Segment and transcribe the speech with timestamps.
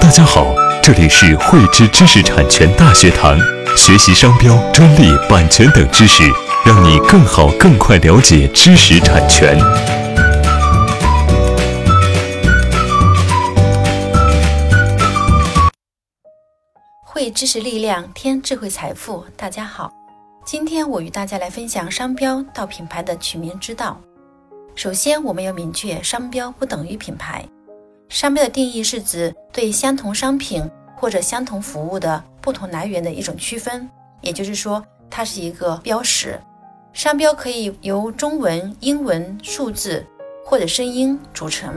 [0.00, 3.38] 大家好，这里是汇知知识产权大学堂，
[3.76, 6.22] 学习商标、专利、版权等知识，
[6.64, 9.58] 让你更好、更快了解知识产权。
[17.04, 19.24] 汇知识力量，添智慧财富。
[19.36, 19.92] 大家好，
[20.44, 23.98] 今天我与大家来分享商标到品牌的取名之道。
[24.74, 27.44] 首先，我们要明确，商标不等于品牌。
[28.08, 30.62] 商标的定义是指对相同商品
[30.96, 33.88] 或者相同服务的不同来源的一种区分，
[34.20, 36.40] 也就是说，它是一个标识。
[36.92, 40.06] 商标可以由中文、英文、数字
[40.44, 41.74] 或者声音组成。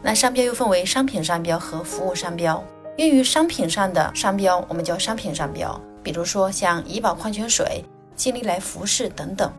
[0.00, 2.62] 那商标又分为商品商标和服务商标。
[2.98, 9.52] 用于商品上的商标，我们叫商品商标，比如说像怡宝矿泉水、金利来服饰等等。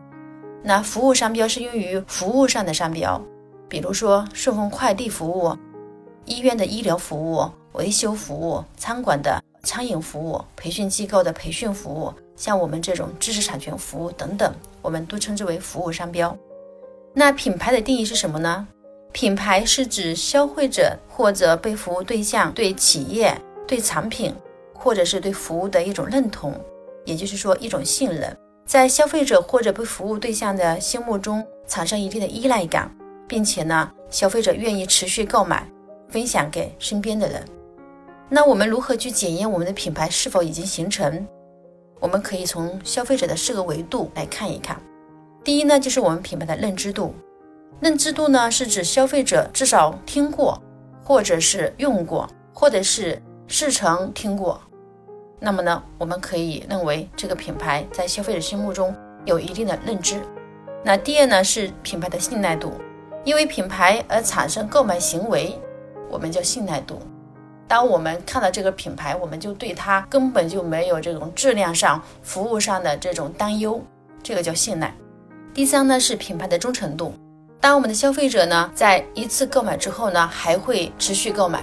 [0.62, 3.20] 那服务商标是用于服务上的商标，
[3.68, 5.56] 比如说顺丰快递服务。
[6.30, 16.34] 医院的医疗服务、维修服务、餐馆的餐饮服务、培训机构的培训服务，像我们这种知识产权服务等等，我们都称之为服务商标。
[17.12, 18.64] 那品牌的定义是什么呢？
[19.10, 24.32] 品牌是指消费者或者被服务对象对企业、对产品
[24.72, 26.54] 或者是对服务的一种认同，
[27.04, 32.88] 也就是说一种信任，在消费者或者被服务对象的心目中产生一定的依赖感，
[33.26, 35.68] 并且呢，消费者愿意持续购买。
[36.10, 37.44] 分享给身边的人。
[38.28, 41.26] 那我们如何去检验我们的品牌是否已经形成？
[41.98, 44.80] 我们可以从消费者的四个维度来看一看。
[45.42, 47.14] 第一呢，就是我们品牌的认知度。
[47.80, 50.62] 认知度呢，是指消费者至少听过，
[51.02, 54.60] 或者是用过，或者是似曾听过。
[55.38, 60.20] 那么呢，我们可以认为这个品牌在消费者心目中有一定的认知。
[60.84, 62.72] 那第二呢，是品牌的信赖度，
[63.24, 65.58] 因为品牌而产生购买行为。
[66.10, 67.00] 我们叫信赖度。
[67.68, 73.80] 当我们看到这个品牌，我们就对它根本就没有这种质量上、服务上的这种担忧，
[74.24, 74.92] 这个叫信赖。
[75.54, 77.14] 第三呢是品牌的忠诚度。
[77.60, 81.62] 当我们的消费者呢在一次购买之后呢还会持续购买，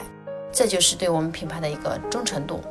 [0.51, 2.61] 这就是对我们品牌的一个忠诚度。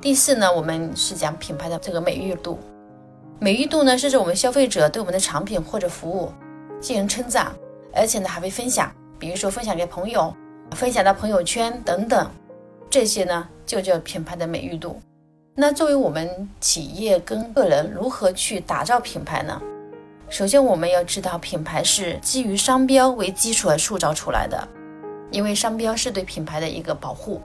[0.00, 2.58] 第四呢我们是讲品牌的这个美誉度。
[3.38, 6.32] 美誉度呢是指我们消费者对我们的产品或者服务
[6.80, 7.52] 进行称赞，
[7.92, 10.34] 而且呢还会分享，比如说分享给朋友。
[10.74, 12.30] 分享到朋友圈等等，
[12.90, 15.00] 这些呢就叫品牌的美誉度。
[15.54, 19.60] 那作为我们企业跟个人如何去打造品牌呢？
[20.28, 24.66] 首先我们要知道，品牌是基于商标为基础而塑造出来的，
[25.30, 27.40] 因为商标是对品牌的一个保护。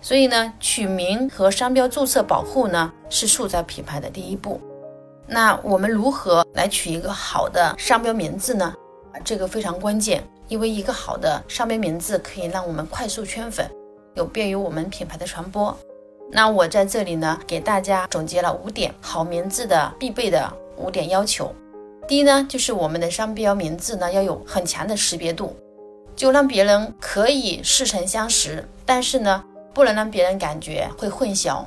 [0.00, 4.60] 所以呢，取名和商标注册保护呢是塑造品牌的第一步。
[5.26, 8.74] 那我们如何来取一个好的商标名字呢？
[9.24, 10.22] 这个非常关键。
[10.48, 13.70] 因为一个好的商标名字可以让我们快速圈粉，
[14.14, 15.76] 有便于我们品牌的传播。
[16.30, 21.54] 那我在这里呢，给大家总结了五点好名字的必备的五点要求。
[22.06, 25.54] 第一呢，就是我们的商标名字呢要有很强的识别度，
[26.16, 29.44] 就让别人可以似曾相识，但是呢，
[29.74, 31.64] 不能让别人感觉会混淆，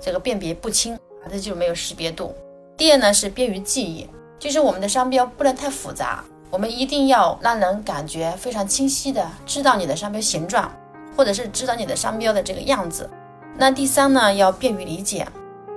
[0.00, 0.98] 这个辨别不清，
[1.30, 2.34] 这就没有识别度。
[2.76, 6.24] 第二呢，是便于记忆，就是我们的商标不能太复杂。
[6.52, 10.70] 我们一定要让人感觉非常清晰的知道你的商标形状，
[11.16, 13.08] 或者是知道你的商标的这个样子。
[13.56, 15.26] 那第三呢，要便于理解。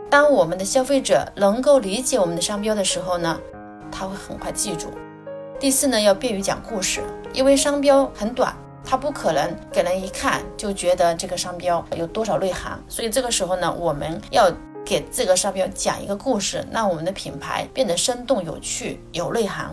[0.10, 3.40] 当我们的消费者能够理解我们的商标的时候呢，
[3.90, 4.92] 他会很快记住。
[5.62, 8.54] 第四呢，要便于讲故事，因为商标很短，
[8.84, 12.78] 它不可能给人一看就觉得这个商标有多少内涵。
[12.90, 14.52] 所以这个时候呢，我们要
[14.84, 19.72] 给这个商标讲一个故事，让我们的品牌变得生动有趣、有内涵。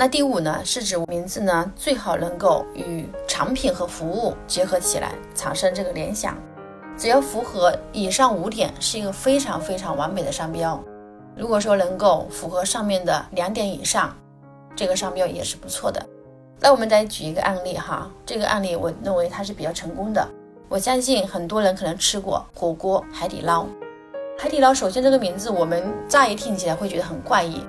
[0.00, 6.38] 那第五呢，是指名字呢最好能够与产品和服务结合起来，产生这个联想。
[6.96, 10.82] 只要符合以上五点，是一个非常非常完美的商标。
[11.36, 14.16] 如果说能够符合上面的两点以上，
[14.74, 16.02] 这个商标也是不错的。
[16.60, 20.26] 那我们再举一个案例哈，这个案例我认为它是比较成功的。
[20.70, 23.66] 我相信很多人可能吃过火锅海底捞。
[24.38, 27.62] 海底捞首先这个名字我们乍一听起来会觉得很怪异。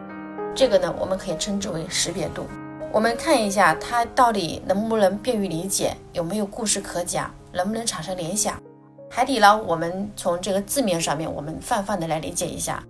[0.53, 2.45] 这个呢，我们可以称之为识别度。
[2.91, 8.61] 我们看一下它到底能不能便于理解，有没有故事可讲，能不能产生联想。
[9.09, 12.83] 海底捞，我们从这个字面上面，我们泛泛的来理解一下，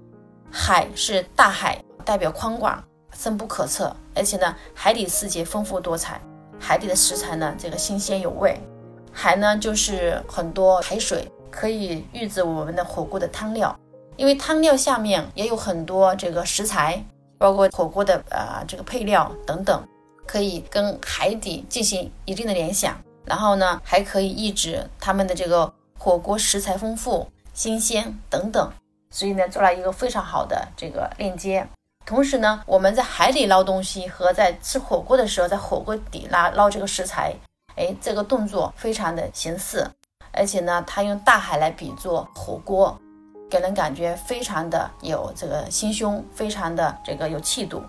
[0.51, 2.83] 海是大海，代表宽广、
[3.15, 6.19] 深不可测，而且呢，海底世界丰富多彩，
[6.59, 8.59] 海底的食材呢，这个新鲜有味。
[9.11, 13.77] 海呢，就是很多海水可以预制我们的火锅的汤料，
[14.17, 17.03] 因为汤料下面也有很多这个食材。
[17.41, 19.83] 包括火锅的呃这个配料等等，
[20.27, 22.95] 可以跟海底进行一定的联想，
[23.25, 28.71] 然后呢还可以抑制他们的这个火锅食材丰富、新鲜等等，
[29.09, 31.67] 所以呢做了一个非常好的这个链接。
[32.05, 37.33] 同时呢，我们在海里捞东西和在吃火锅的时候，在火锅底捞捞这个食材，
[37.75, 39.89] 哎，这个动作非常的形似，
[40.31, 42.99] 而且呢，它用大海来比作火锅，
[43.51, 47.83] 给人感觉非常的有这个心胸，非常的这个有气度，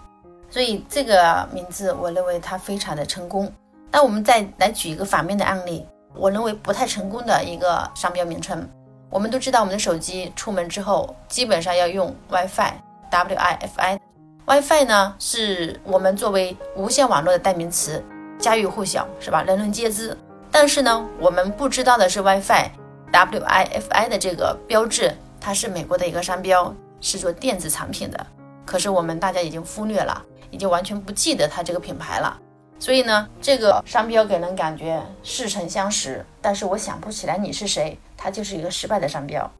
[0.50, 3.50] 所以这个名字我认为它非常的成功。
[3.92, 8.68] 那我们再来举一个反面的案例，我认为不太成功的一个商标名称。
[9.08, 13.98] 我们都知道，我们的手机出门之后基本上要用 WiFi，WiFi。
[14.44, 18.04] WiFi 呢，是我们作为无线网络的代名词，
[18.38, 19.44] 家喻户晓，是吧？
[19.44, 20.16] 人人皆知。
[20.50, 28.26] 但是呢，我们不知道的是，WiFi，WiFi 的这个标志，它是美国的一个商标，是做电子产品的。
[28.64, 32.38] 可是我们大家已经忽略了，已经完全不记得它这个品牌了。
[32.78, 39.50] 所以呢，这个商标给人感觉似曾相识，但是我想不起来你是谁，它就是一个失败的商标，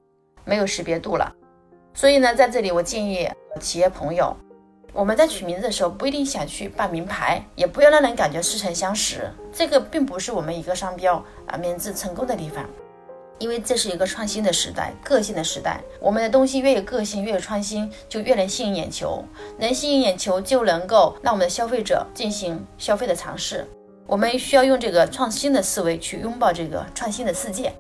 [0.45, 1.35] 没有识别度了。
[1.93, 3.29] 所以呢，在这里我建议
[3.61, 4.37] 企业朋友。
[4.95, 9.29] 我们在取名字的时候，不一定想去办名牌，也不要让人感觉似曾相识。
[9.51, 12.63] 这个并不是我们一个商标啊名字成功的地方，
[13.43, 15.81] 因为这是一个创新的时代，个性的时代。
[16.01, 19.25] 我们的东西越有个性，越有创新，就越能吸引眼球。
[19.59, 23.67] 能吸引眼球，就能够让我们的消费者进行消费的尝试。
[24.07, 27.73] 我们需要用这个创新的思维去拥抱这个创新的世界。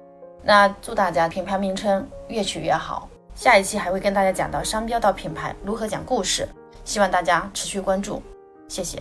[0.43, 3.09] 那祝大家品牌名称越取越好。
[3.37, 6.49] 下一期还会跟大家讲到商标到品牌如何讲故事。
[6.85, 8.21] 希望大家持续关注，
[8.67, 9.01] 谢谢。